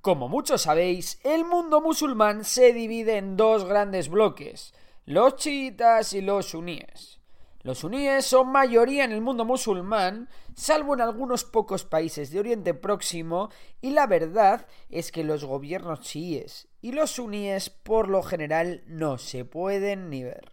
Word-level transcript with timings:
Como 0.00 0.28
muchos 0.28 0.62
sabéis, 0.62 1.18
el 1.24 1.44
mundo 1.44 1.80
musulmán 1.80 2.44
se 2.44 2.72
divide 2.72 3.16
en 3.16 3.36
dos 3.36 3.64
grandes 3.64 4.08
bloques, 4.08 4.72
los 5.04 5.36
chiitas 5.36 6.12
y 6.12 6.20
los 6.20 6.46
suníes. 6.50 7.18
Los 7.62 7.78
suníes 7.78 8.24
son 8.24 8.52
mayoría 8.52 9.04
en 9.04 9.10
el 9.10 9.20
mundo 9.20 9.44
musulmán, 9.44 10.28
salvo 10.54 10.94
en 10.94 11.00
algunos 11.00 11.44
pocos 11.44 11.84
países 11.84 12.30
de 12.30 12.38
Oriente 12.38 12.74
Próximo, 12.74 13.50
y 13.80 13.90
la 13.90 14.06
verdad 14.06 14.66
es 14.88 15.10
que 15.10 15.24
los 15.24 15.44
gobiernos 15.44 16.00
chiíes 16.00 16.68
y 16.80 16.92
los 16.92 17.10
suníes 17.10 17.68
por 17.68 18.08
lo 18.08 18.22
general 18.22 18.84
no 18.86 19.18
se 19.18 19.44
pueden 19.44 20.10
ni 20.10 20.22
ver. 20.22 20.52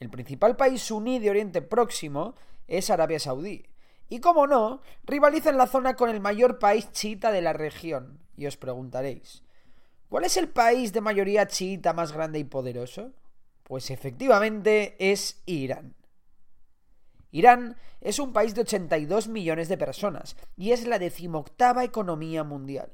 El 0.00 0.10
principal 0.10 0.56
país 0.56 0.82
suní 0.82 1.20
de 1.20 1.30
Oriente 1.30 1.62
Próximo 1.62 2.34
es 2.66 2.90
Arabia 2.90 3.20
Saudí, 3.20 3.66
y 4.08 4.20
como 4.20 4.46
no, 4.46 4.80
rivaliza 5.04 5.50
en 5.50 5.58
la 5.58 5.66
zona 5.66 5.94
con 5.94 6.10
el 6.10 6.20
mayor 6.20 6.58
país 6.58 6.90
chiita 6.92 7.30
de 7.30 7.42
la 7.42 7.52
región, 7.52 8.20
y 8.36 8.46
os 8.46 8.56
preguntaréis, 8.56 9.42
¿cuál 10.08 10.24
es 10.24 10.36
el 10.36 10.48
país 10.48 10.92
de 10.92 11.00
mayoría 11.00 11.46
chiita 11.46 11.92
más 11.92 12.12
grande 12.12 12.38
y 12.38 12.44
poderoso? 12.44 13.12
Pues 13.64 13.90
efectivamente 13.90 14.96
es 14.98 15.42
Irán. 15.44 15.94
Irán 17.30 17.76
es 18.00 18.18
un 18.18 18.32
país 18.32 18.54
de 18.54 18.62
82 18.62 19.28
millones 19.28 19.68
de 19.68 19.76
personas 19.76 20.36
y 20.56 20.72
es 20.72 20.86
la 20.86 20.98
decimoctava 20.98 21.84
economía 21.84 22.44
mundial. 22.44 22.92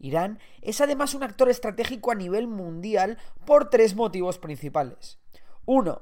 Irán 0.00 0.38
es 0.62 0.80
además 0.80 1.14
un 1.14 1.22
actor 1.22 1.48
estratégico 1.48 2.10
a 2.10 2.16
nivel 2.16 2.48
mundial 2.48 3.18
por 3.44 3.70
tres 3.70 3.94
motivos 3.94 4.38
principales. 4.38 5.18
Uno, 5.64 6.00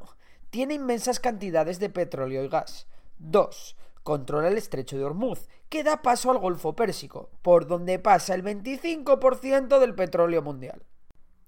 Tiene 0.49 0.75
inmensas 0.75 1.21
cantidades 1.21 1.81
de 1.81 1.91
petróleo 1.91 2.45
y 2.45 2.49
gas. 2.49 2.87
Dos, 3.19 3.77
Controla 4.07 4.47
el 4.47 4.57
estrecho 4.57 4.97
de 4.97 5.05
Hormuz, 5.05 5.49
que 5.69 5.83
da 5.83 6.01
paso 6.01 6.31
al 6.31 6.39
Golfo 6.39 6.77
Pérsico, 6.77 7.29
por 7.43 7.67
donde 7.67 7.99
pasa 7.99 8.37
el 8.37 8.45
25% 8.45 9.81
del 9.81 9.97
petróleo 9.97 10.43
mundial. 10.43 10.85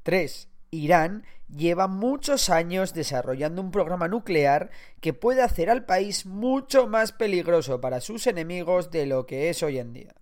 3. 0.02 0.48
Irán 0.72 1.22
lleva 1.48 1.86
muchos 1.86 2.50
años 2.50 2.94
desarrollando 2.94 3.62
un 3.62 3.70
programa 3.70 4.08
nuclear 4.08 4.72
que 5.00 5.14
puede 5.14 5.40
hacer 5.42 5.70
al 5.70 5.84
país 5.84 6.26
mucho 6.26 6.88
más 6.88 7.12
peligroso 7.12 7.80
para 7.80 8.00
sus 8.00 8.26
enemigos 8.26 8.90
de 8.90 9.06
lo 9.06 9.24
que 9.24 9.50
es 9.50 9.62
hoy 9.62 9.78
en 9.78 9.92
día. 9.92 10.16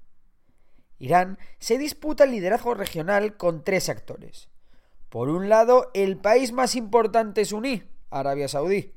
Irán 0.98 1.38
se 1.58 1.78
disputa 1.78 2.24
el 2.24 2.32
liderazgo 2.32 2.74
regional 2.74 3.38
con 3.38 3.64
tres 3.64 3.88
actores. 3.88 4.50
Por 5.08 5.30
un 5.30 5.48
lado, 5.48 5.90
el 5.94 6.18
país 6.18 6.52
más 6.52 6.76
importante 6.76 7.46
suní, 7.46 7.84
Arabia 8.10 8.46
Saudí. 8.46 8.92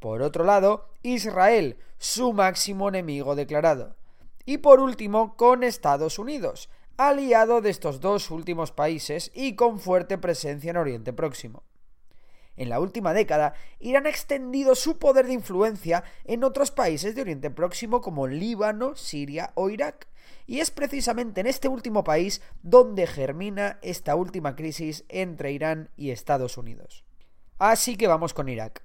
Por 0.00 0.22
otro 0.22 0.44
lado, 0.44 0.90
Israel, 1.02 1.78
su 1.98 2.32
máximo 2.32 2.88
enemigo 2.88 3.34
declarado. 3.34 3.96
Y 4.44 4.58
por 4.58 4.80
último, 4.80 5.36
con 5.36 5.64
Estados 5.64 6.18
Unidos, 6.18 6.68
aliado 6.96 7.60
de 7.60 7.70
estos 7.70 8.00
dos 8.00 8.30
últimos 8.30 8.72
países 8.72 9.30
y 9.34 9.56
con 9.56 9.80
fuerte 9.80 10.18
presencia 10.18 10.70
en 10.70 10.76
Oriente 10.76 11.12
Próximo. 11.12 11.62
En 12.56 12.68
la 12.68 12.78
última 12.78 13.12
década, 13.12 13.54
Irán 13.80 14.06
ha 14.06 14.10
extendido 14.10 14.74
su 14.74 14.98
poder 14.98 15.26
de 15.26 15.32
influencia 15.32 16.04
en 16.24 16.44
otros 16.44 16.70
países 16.70 17.14
de 17.14 17.22
Oriente 17.22 17.50
Próximo 17.50 18.00
como 18.00 18.28
Líbano, 18.28 18.94
Siria 18.94 19.50
o 19.54 19.70
Irak, 19.70 20.06
y 20.46 20.60
es 20.60 20.70
precisamente 20.70 21.40
en 21.40 21.46
este 21.46 21.68
último 21.68 22.04
país 22.04 22.42
donde 22.62 23.06
germina 23.06 23.78
esta 23.82 24.14
última 24.14 24.54
crisis 24.54 25.04
entre 25.08 25.52
Irán 25.52 25.90
y 25.96 26.10
Estados 26.10 26.56
Unidos. 26.56 27.04
Así 27.58 27.96
que 27.96 28.06
vamos 28.06 28.34
con 28.34 28.48
Irak. 28.48 28.84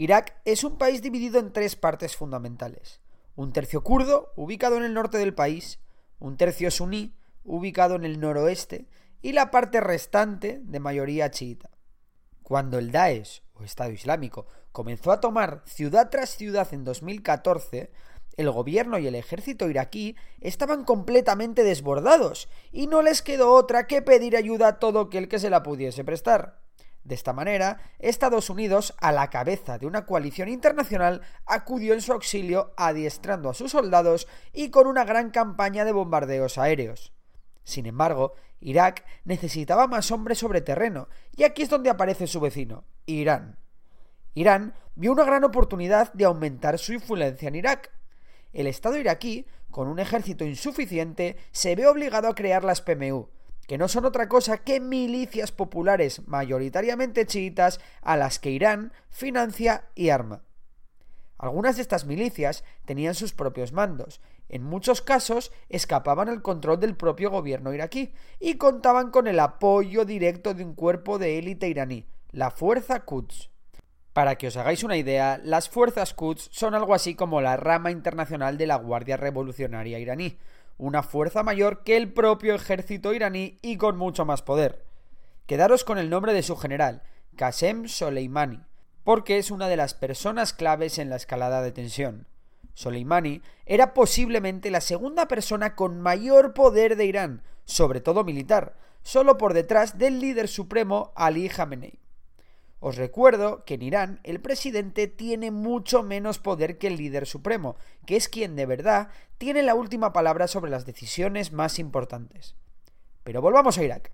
Irak 0.00 0.36
es 0.44 0.62
un 0.62 0.78
país 0.78 1.02
dividido 1.02 1.40
en 1.40 1.52
tres 1.52 1.74
partes 1.74 2.16
fundamentales. 2.16 3.00
Un 3.34 3.52
tercio 3.52 3.82
kurdo, 3.82 4.32
ubicado 4.36 4.76
en 4.76 4.84
el 4.84 4.94
norte 4.94 5.18
del 5.18 5.34
país, 5.34 5.80
un 6.20 6.36
tercio 6.36 6.70
suní, 6.70 7.16
ubicado 7.42 7.96
en 7.96 8.04
el 8.04 8.20
noroeste, 8.20 8.86
y 9.22 9.32
la 9.32 9.50
parte 9.50 9.80
restante 9.80 10.60
de 10.62 10.78
mayoría 10.78 11.32
chiita. 11.32 11.70
Cuando 12.44 12.78
el 12.78 12.92
Daesh, 12.92 13.42
o 13.54 13.64
Estado 13.64 13.90
Islámico, 13.90 14.46
comenzó 14.70 15.10
a 15.10 15.20
tomar 15.20 15.62
ciudad 15.66 16.10
tras 16.10 16.30
ciudad 16.30 16.68
en 16.72 16.84
2014, 16.84 17.90
el 18.36 18.52
gobierno 18.52 18.98
y 18.98 19.08
el 19.08 19.16
ejército 19.16 19.68
iraquí 19.68 20.14
estaban 20.40 20.84
completamente 20.84 21.64
desbordados 21.64 22.48
y 22.70 22.86
no 22.86 23.02
les 23.02 23.20
quedó 23.20 23.52
otra 23.52 23.88
que 23.88 24.00
pedir 24.00 24.36
ayuda 24.36 24.68
a 24.68 24.78
todo 24.78 25.00
aquel 25.00 25.26
que 25.26 25.40
se 25.40 25.50
la 25.50 25.64
pudiese 25.64 26.04
prestar. 26.04 26.67
De 27.08 27.14
esta 27.14 27.32
manera, 27.32 27.78
Estados 27.98 28.50
Unidos, 28.50 28.94
a 29.00 29.12
la 29.12 29.30
cabeza 29.30 29.78
de 29.78 29.86
una 29.86 30.04
coalición 30.04 30.50
internacional, 30.50 31.22
acudió 31.46 31.94
en 31.94 32.02
su 32.02 32.12
auxilio 32.12 32.74
adiestrando 32.76 33.48
a 33.48 33.54
sus 33.54 33.70
soldados 33.70 34.28
y 34.52 34.68
con 34.68 34.86
una 34.86 35.04
gran 35.04 35.30
campaña 35.30 35.86
de 35.86 35.92
bombardeos 35.92 36.58
aéreos. 36.58 37.14
Sin 37.64 37.86
embargo, 37.86 38.34
Irak 38.60 39.06
necesitaba 39.24 39.86
más 39.86 40.10
hombres 40.10 40.36
sobre 40.36 40.60
terreno, 40.60 41.08
y 41.34 41.44
aquí 41.44 41.62
es 41.62 41.70
donde 41.70 41.88
aparece 41.88 42.26
su 42.26 42.40
vecino, 42.40 42.84
Irán. 43.06 43.56
Irán 44.34 44.74
vio 44.94 45.10
una 45.10 45.24
gran 45.24 45.44
oportunidad 45.44 46.12
de 46.12 46.26
aumentar 46.26 46.78
su 46.78 46.92
influencia 46.92 47.48
en 47.48 47.54
Irak. 47.54 47.90
El 48.52 48.66
Estado 48.66 48.98
iraquí, 48.98 49.46
con 49.70 49.88
un 49.88 49.98
ejército 49.98 50.44
insuficiente, 50.44 51.38
se 51.52 51.74
ve 51.74 51.86
obligado 51.86 52.28
a 52.28 52.34
crear 52.34 52.64
las 52.64 52.82
PMU, 52.82 53.30
que 53.68 53.78
no 53.78 53.86
son 53.86 54.06
otra 54.06 54.28
cosa 54.28 54.58
que 54.58 54.80
milicias 54.80 55.52
populares 55.52 56.26
mayoritariamente 56.26 57.26
chiitas 57.26 57.80
a 58.00 58.16
las 58.16 58.38
que 58.38 58.50
Irán 58.50 58.92
financia 59.10 59.84
y 59.94 60.08
arma. 60.08 60.42
Algunas 61.36 61.76
de 61.76 61.82
estas 61.82 62.06
milicias 62.06 62.64
tenían 62.86 63.14
sus 63.14 63.34
propios 63.34 63.72
mandos, 63.72 64.22
en 64.48 64.62
muchos 64.62 65.02
casos 65.02 65.52
escapaban 65.68 66.30
al 66.30 66.40
control 66.40 66.80
del 66.80 66.96
propio 66.96 67.30
gobierno 67.30 67.74
iraquí 67.74 68.10
y 68.40 68.54
contaban 68.54 69.10
con 69.10 69.26
el 69.26 69.38
apoyo 69.38 70.06
directo 70.06 70.54
de 70.54 70.64
un 70.64 70.74
cuerpo 70.74 71.18
de 71.18 71.38
élite 71.38 71.68
iraní, 71.68 72.06
la 72.32 72.50
Fuerza 72.50 73.04
Quds. 73.04 73.50
Para 74.14 74.36
que 74.36 74.48
os 74.48 74.56
hagáis 74.56 74.82
una 74.82 74.96
idea, 74.96 75.38
las 75.44 75.68
fuerzas 75.68 76.14
Quds 76.14 76.48
son 76.50 76.74
algo 76.74 76.94
así 76.94 77.14
como 77.14 77.42
la 77.42 77.58
rama 77.58 77.90
internacional 77.90 78.56
de 78.56 78.66
la 78.66 78.76
Guardia 78.76 79.18
Revolucionaria 79.18 79.98
iraní, 79.98 80.38
una 80.78 81.02
fuerza 81.02 81.42
mayor 81.42 81.82
que 81.82 81.96
el 81.96 82.12
propio 82.12 82.54
ejército 82.54 83.12
iraní 83.12 83.58
y 83.62 83.76
con 83.76 83.96
mucho 83.96 84.24
más 84.24 84.42
poder. 84.42 84.84
Quedaros 85.46 85.84
con 85.84 85.98
el 85.98 86.08
nombre 86.08 86.32
de 86.32 86.42
su 86.42 86.56
general, 86.56 87.02
Qasem 87.36 87.88
Soleimani, 87.88 88.60
porque 89.04 89.38
es 89.38 89.50
una 89.50 89.68
de 89.68 89.76
las 89.76 89.94
personas 89.94 90.52
claves 90.52 90.98
en 90.98 91.10
la 91.10 91.16
escalada 91.16 91.62
de 91.62 91.72
tensión. 91.72 92.26
Soleimani 92.74 93.42
era 93.66 93.92
posiblemente 93.92 94.70
la 94.70 94.80
segunda 94.80 95.26
persona 95.26 95.74
con 95.74 96.00
mayor 96.00 96.54
poder 96.54 96.96
de 96.96 97.06
Irán, 97.06 97.42
sobre 97.64 98.00
todo 98.00 98.22
militar, 98.22 98.76
solo 99.02 99.36
por 99.36 99.52
detrás 99.52 99.98
del 99.98 100.20
líder 100.20 100.46
supremo 100.46 101.12
Ali 101.16 101.48
Khamenei. 101.48 101.98
Os 102.80 102.96
recuerdo 102.96 103.64
que 103.64 103.74
en 103.74 103.82
Irán 103.82 104.20
el 104.22 104.40
presidente 104.40 105.08
tiene 105.08 105.50
mucho 105.50 106.02
menos 106.02 106.38
poder 106.38 106.78
que 106.78 106.86
el 106.86 106.96
líder 106.96 107.26
supremo, 107.26 107.76
que 108.06 108.16
es 108.16 108.28
quien 108.28 108.54
de 108.54 108.66
verdad 108.66 109.08
tiene 109.36 109.62
la 109.62 109.74
última 109.74 110.12
palabra 110.12 110.46
sobre 110.46 110.70
las 110.70 110.86
decisiones 110.86 111.52
más 111.52 111.78
importantes. 111.78 112.54
Pero 113.24 113.42
volvamos 113.42 113.78
a 113.78 113.84
Irak. 113.84 114.12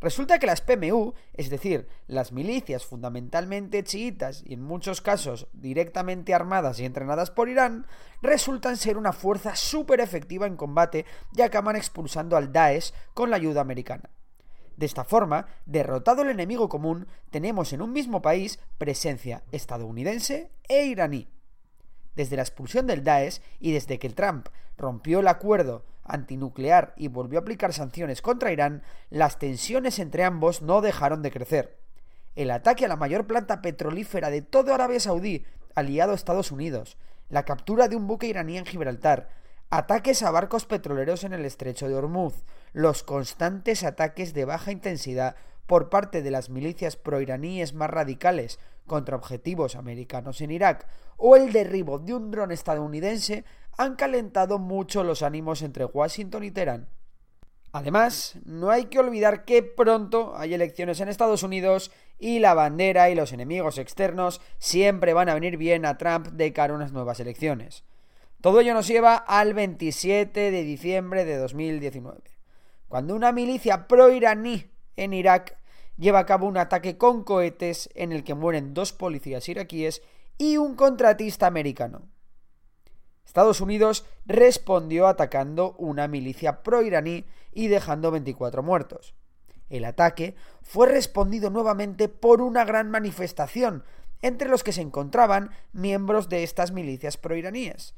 Resulta 0.00 0.38
que 0.38 0.46
las 0.46 0.60
PMU, 0.60 1.14
es 1.32 1.48
decir, 1.48 1.88
las 2.06 2.30
milicias 2.32 2.84
fundamentalmente 2.84 3.82
chiitas 3.82 4.42
y 4.44 4.54
en 4.54 4.62
muchos 4.62 5.00
casos 5.00 5.48
directamente 5.54 6.34
armadas 6.34 6.80
y 6.80 6.84
entrenadas 6.84 7.30
por 7.30 7.48
Irán, 7.48 7.86
resultan 8.20 8.76
ser 8.76 8.98
una 8.98 9.12
fuerza 9.12 9.56
súper 9.56 10.00
efectiva 10.00 10.46
en 10.46 10.56
combate 10.56 11.06
y 11.34 11.40
acaban 11.40 11.76
expulsando 11.76 12.36
al 12.36 12.52
Daesh 12.52 12.92
con 13.14 13.30
la 13.30 13.36
ayuda 13.36 13.62
americana. 13.62 14.10
De 14.76 14.86
esta 14.86 15.04
forma, 15.04 15.46
derrotado 15.64 16.22
el 16.22 16.28
enemigo 16.28 16.68
común, 16.68 17.06
tenemos 17.30 17.72
en 17.72 17.82
un 17.82 17.92
mismo 17.92 18.20
país 18.20 18.58
presencia 18.78 19.42
estadounidense 19.52 20.50
e 20.68 20.84
iraní. 20.84 21.28
Desde 22.14 22.36
la 22.36 22.42
expulsión 22.42 22.86
del 22.86 23.04
Daesh 23.04 23.40
y 23.58 23.72
desde 23.72 23.98
que 23.98 24.10
Trump 24.10 24.48
rompió 24.76 25.20
el 25.20 25.28
acuerdo 25.28 25.84
antinuclear 26.04 26.94
y 26.96 27.08
volvió 27.08 27.38
a 27.38 27.42
aplicar 27.42 27.72
sanciones 27.72 28.22
contra 28.22 28.52
Irán, 28.52 28.82
las 29.10 29.38
tensiones 29.38 29.98
entre 29.98 30.24
ambos 30.24 30.62
no 30.62 30.80
dejaron 30.80 31.22
de 31.22 31.30
crecer. 31.30 31.78
El 32.34 32.50
ataque 32.50 32.84
a 32.84 32.88
la 32.88 32.96
mayor 32.96 33.26
planta 33.26 33.62
petrolífera 33.62 34.30
de 34.30 34.42
toda 34.42 34.74
Arabia 34.74 35.00
Saudí, 35.00 35.44
aliado 35.74 36.12
a 36.12 36.14
Estados 36.14 36.52
Unidos, 36.52 36.96
la 37.28 37.44
captura 37.44 37.88
de 37.88 37.96
un 37.96 38.06
buque 38.06 38.26
iraní 38.26 38.58
en 38.58 38.66
Gibraltar, 38.66 39.28
ataques 39.70 40.22
a 40.22 40.30
barcos 40.30 40.64
petroleros 40.64 41.24
en 41.24 41.32
el 41.32 41.44
estrecho 41.44 41.88
de 41.88 41.94
Hormuz, 41.94 42.44
los 42.72 43.02
constantes 43.02 43.82
ataques 43.84 44.32
de 44.32 44.44
baja 44.44 44.70
intensidad 44.70 45.36
por 45.66 45.88
parte 45.88 46.22
de 46.22 46.30
las 46.30 46.50
milicias 46.50 46.96
proiraníes 46.96 47.74
más 47.74 47.90
radicales 47.90 48.60
contra 48.86 49.16
objetivos 49.16 49.74
americanos 49.74 50.40
en 50.40 50.52
Irak 50.52 50.86
o 51.16 51.36
el 51.36 51.52
derribo 51.52 51.98
de 51.98 52.14
un 52.14 52.30
dron 52.30 52.52
estadounidense 52.52 53.44
han 53.76 53.96
calentado 53.96 54.58
mucho 54.58 55.02
los 55.02 55.22
ánimos 55.22 55.62
entre 55.62 55.84
Washington 55.84 56.44
y 56.44 56.50
Teherán. 56.50 56.88
Además, 57.72 58.38
no 58.44 58.70
hay 58.70 58.86
que 58.86 59.00
olvidar 59.00 59.44
que 59.44 59.62
pronto 59.62 60.34
hay 60.36 60.54
elecciones 60.54 61.00
en 61.00 61.08
Estados 61.08 61.42
Unidos 61.42 61.90
y 62.18 62.38
la 62.38 62.54
bandera 62.54 63.10
y 63.10 63.14
los 63.14 63.32
enemigos 63.32 63.76
externos 63.76 64.40
siempre 64.58 65.12
van 65.12 65.28
a 65.28 65.34
venir 65.34 65.58
bien 65.58 65.84
a 65.84 65.98
Trump 65.98 66.28
de 66.28 66.52
cara 66.52 66.72
a 66.72 66.76
unas 66.76 66.92
nuevas 66.92 67.20
elecciones. 67.20 67.84
Todo 68.46 68.60
ello 68.60 68.74
nos 68.74 68.86
lleva 68.86 69.16
al 69.16 69.54
27 69.54 70.52
de 70.52 70.62
diciembre 70.62 71.24
de 71.24 71.36
2019, 71.36 72.20
cuando 72.86 73.16
una 73.16 73.32
milicia 73.32 73.88
pro-iraní 73.88 74.70
en 74.94 75.14
Irak 75.14 75.58
lleva 75.96 76.20
a 76.20 76.26
cabo 76.26 76.46
un 76.46 76.56
ataque 76.56 76.96
con 76.96 77.24
cohetes 77.24 77.90
en 77.96 78.12
el 78.12 78.22
que 78.22 78.36
mueren 78.36 78.72
dos 78.72 78.92
policías 78.92 79.48
iraquíes 79.48 80.00
y 80.38 80.58
un 80.58 80.76
contratista 80.76 81.48
americano. 81.48 82.02
Estados 83.24 83.60
Unidos 83.60 84.06
respondió 84.26 85.08
atacando 85.08 85.74
una 85.76 86.06
milicia 86.06 86.62
pro-iraní 86.62 87.24
y 87.52 87.66
dejando 87.66 88.12
24 88.12 88.62
muertos. 88.62 89.16
El 89.70 89.84
ataque 89.84 90.36
fue 90.62 90.86
respondido 90.86 91.50
nuevamente 91.50 92.08
por 92.08 92.40
una 92.40 92.64
gran 92.64 92.92
manifestación, 92.92 93.82
entre 94.22 94.48
los 94.48 94.62
que 94.62 94.72
se 94.72 94.82
encontraban 94.82 95.50
miembros 95.72 96.28
de 96.28 96.44
estas 96.44 96.70
milicias 96.70 97.16
proiraníes. 97.16 97.96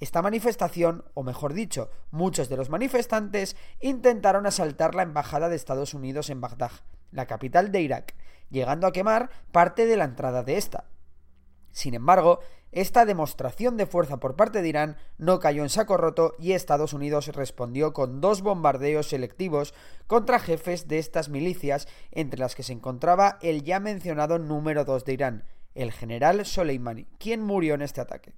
Esta 0.00 0.22
manifestación, 0.22 1.04
o 1.14 1.24
mejor 1.24 1.54
dicho, 1.54 1.90
muchos 2.10 2.48
de 2.48 2.56
los 2.56 2.70
manifestantes 2.70 3.56
intentaron 3.80 4.46
asaltar 4.46 4.94
la 4.94 5.02
embajada 5.02 5.48
de 5.48 5.56
Estados 5.56 5.92
Unidos 5.92 6.30
en 6.30 6.40
Bagdad, 6.40 6.70
la 7.10 7.26
capital 7.26 7.72
de 7.72 7.82
Irak, 7.82 8.14
llegando 8.48 8.86
a 8.86 8.92
quemar 8.92 9.30
parte 9.50 9.86
de 9.86 9.96
la 9.96 10.04
entrada 10.04 10.44
de 10.44 10.56
esta. 10.56 10.84
Sin 11.72 11.94
embargo, 11.94 12.40
esta 12.70 13.04
demostración 13.06 13.76
de 13.76 13.86
fuerza 13.86 14.18
por 14.18 14.36
parte 14.36 14.62
de 14.62 14.68
Irán 14.68 14.96
no 15.16 15.40
cayó 15.40 15.62
en 15.62 15.68
saco 15.68 15.96
roto 15.96 16.34
y 16.38 16.52
Estados 16.52 16.92
Unidos 16.92 17.28
respondió 17.28 17.92
con 17.92 18.20
dos 18.20 18.42
bombardeos 18.42 19.08
selectivos 19.08 19.74
contra 20.06 20.38
jefes 20.38 20.86
de 20.86 20.98
estas 20.98 21.28
milicias, 21.28 21.88
entre 22.12 22.40
las 22.40 22.54
que 22.54 22.62
se 22.62 22.72
encontraba 22.72 23.38
el 23.42 23.64
ya 23.64 23.80
mencionado 23.80 24.38
número 24.38 24.84
2 24.84 25.04
de 25.04 25.12
Irán, 25.12 25.44
el 25.74 25.92
general 25.92 26.44
Soleimani, 26.44 27.06
quien 27.18 27.42
murió 27.42 27.74
en 27.74 27.82
este 27.82 28.00
ataque. 28.00 28.34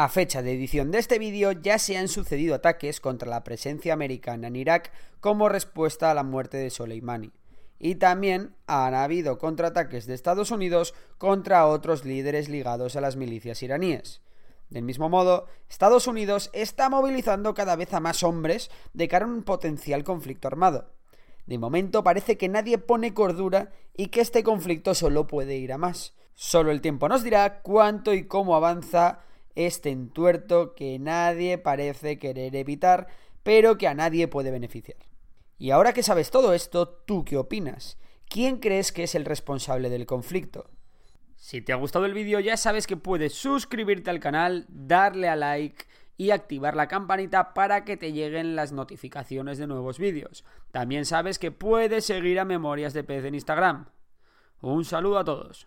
A 0.00 0.08
fecha 0.08 0.42
de 0.42 0.52
edición 0.52 0.92
de 0.92 0.98
este 0.98 1.18
vídeo 1.18 1.50
ya 1.50 1.76
se 1.80 1.96
han 1.96 2.06
sucedido 2.06 2.54
ataques 2.54 3.00
contra 3.00 3.28
la 3.28 3.42
presencia 3.42 3.92
americana 3.92 4.46
en 4.46 4.54
Irak 4.54 4.92
como 5.18 5.48
respuesta 5.48 6.08
a 6.08 6.14
la 6.14 6.22
muerte 6.22 6.56
de 6.56 6.70
Soleimani. 6.70 7.32
Y 7.80 7.96
también 7.96 8.54
han 8.68 8.94
habido 8.94 9.38
contraataques 9.38 10.06
de 10.06 10.14
Estados 10.14 10.52
Unidos 10.52 10.94
contra 11.18 11.66
otros 11.66 12.04
líderes 12.04 12.48
ligados 12.48 12.94
a 12.94 13.00
las 13.00 13.16
milicias 13.16 13.60
iraníes. 13.60 14.22
Del 14.70 14.84
mismo 14.84 15.08
modo, 15.08 15.46
Estados 15.68 16.06
Unidos 16.06 16.50
está 16.52 16.88
movilizando 16.88 17.52
cada 17.54 17.74
vez 17.74 17.92
a 17.92 17.98
más 17.98 18.22
hombres 18.22 18.70
de 18.92 19.08
cara 19.08 19.24
a 19.24 19.28
un 19.28 19.42
potencial 19.42 20.04
conflicto 20.04 20.46
armado. 20.46 20.92
De 21.46 21.58
momento 21.58 22.04
parece 22.04 22.38
que 22.38 22.48
nadie 22.48 22.78
pone 22.78 23.14
cordura 23.14 23.72
y 23.96 24.10
que 24.10 24.20
este 24.20 24.44
conflicto 24.44 24.94
solo 24.94 25.26
puede 25.26 25.56
ir 25.56 25.72
a 25.72 25.76
más. 25.76 26.14
Solo 26.36 26.70
el 26.70 26.82
tiempo 26.82 27.08
nos 27.08 27.24
dirá 27.24 27.62
cuánto 27.62 28.14
y 28.14 28.28
cómo 28.28 28.54
avanza 28.54 29.24
este 29.66 29.90
entuerto 29.90 30.74
que 30.74 30.98
nadie 30.98 31.58
parece 31.58 32.18
querer 32.18 32.54
evitar, 32.54 33.08
pero 33.42 33.76
que 33.76 33.88
a 33.88 33.94
nadie 33.94 34.28
puede 34.28 34.52
beneficiar. 34.52 34.98
Y 35.58 35.72
ahora 35.72 35.92
que 35.92 36.04
sabes 36.04 36.30
todo 36.30 36.52
esto, 36.52 36.88
¿tú 36.88 37.24
qué 37.24 37.36
opinas? 37.36 37.98
¿Quién 38.28 38.58
crees 38.58 38.92
que 38.92 39.02
es 39.02 39.16
el 39.16 39.24
responsable 39.24 39.90
del 39.90 40.06
conflicto? 40.06 40.70
Si 41.34 41.60
te 41.60 41.72
ha 41.72 41.76
gustado 41.76 42.04
el 42.04 42.14
vídeo 42.14 42.38
ya 42.40 42.56
sabes 42.56 42.86
que 42.86 42.96
puedes 42.96 43.34
suscribirte 43.34 44.10
al 44.10 44.20
canal, 44.20 44.66
darle 44.68 45.28
a 45.28 45.34
like 45.36 45.86
y 46.16 46.30
activar 46.30 46.76
la 46.76 46.88
campanita 46.88 47.54
para 47.54 47.84
que 47.84 47.96
te 47.96 48.12
lleguen 48.12 48.54
las 48.54 48.70
notificaciones 48.70 49.58
de 49.58 49.66
nuevos 49.66 49.98
vídeos. 49.98 50.44
También 50.70 51.04
sabes 51.04 51.38
que 51.38 51.50
puedes 51.50 52.04
seguir 52.04 52.38
a 52.38 52.44
Memorias 52.44 52.92
de 52.92 53.04
Pez 53.04 53.24
en 53.24 53.34
Instagram. 53.34 53.86
Un 54.60 54.84
saludo 54.84 55.18
a 55.18 55.24
todos. 55.24 55.66